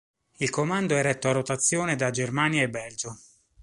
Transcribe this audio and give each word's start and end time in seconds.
Il 0.37 0.49
comando 0.49 0.95
è 0.95 1.01
retto 1.03 1.29
a 1.29 1.31
rotazione 1.31 1.95
da 1.95 2.09
Germania 2.09 2.63
e 2.63 2.69
Belgio. 2.69 3.15